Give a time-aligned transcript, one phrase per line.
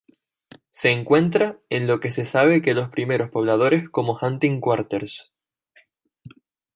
[0.71, 5.31] Se encuentra en lo que se sabe que los primeros pobladores como Hunting Quarters.